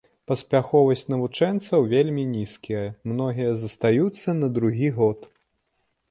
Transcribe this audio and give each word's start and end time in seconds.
Паспяховасць 0.29 1.03
навучэнцаў 1.13 1.83
вельмі 1.91 2.23
нізкая, 2.29 2.85
многія 3.11 3.51
застаюцца 3.65 4.29
на 4.39 4.49
другі 4.55 4.89
год. 4.97 5.29